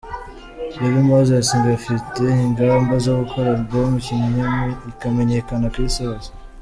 [0.77, 3.91] Baby Moses ngo afite ingamba zo gukora Album
[4.91, 6.29] ikamenyekana ku isi hose.